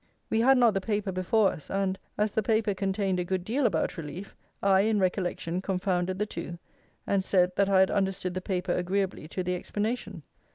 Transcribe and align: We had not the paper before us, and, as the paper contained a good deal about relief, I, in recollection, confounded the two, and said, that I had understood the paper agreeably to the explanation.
We 0.31 0.39
had 0.39 0.57
not 0.57 0.73
the 0.73 0.81
paper 0.81 1.11
before 1.11 1.51
us, 1.51 1.69
and, 1.69 1.99
as 2.17 2.31
the 2.31 2.41
paper 2.41 2.73
contained 2.73 3.19
a 3.19 3.23
good 3.23 3.43
deal 3.45 3.67
about 3.67 3.97
relief, 3.99 4.35
I, 4.63 4.79
in 4.81 4.97
recollection, 4.99 5.61
confounded 5.61 6.17
the 6.17 6.25
two, 6.25 6.57
and 7.05 7.23
said, 7.23 7.51
that 7.55 7.69
I 7.69 7.81
had 7.81 7.91
understood 7.91 8.33
the 8.33 8.41
paper 8.41 8.71
agreeably 8.71 9.27
to 9.27 9.43
the 9.43 9.53
explanation. 9.53 10.23